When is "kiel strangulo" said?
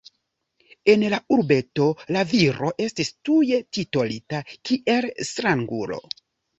4.57-6.07